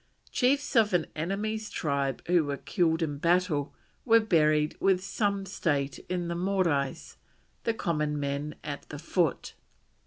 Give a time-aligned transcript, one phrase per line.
[0.31, 3.71] Chiefs of an enemy's tribe who were killed in battle
[4.03, 7.17] were buried with some state in the Morais,
[7.65, 9.53] the common men at the foot.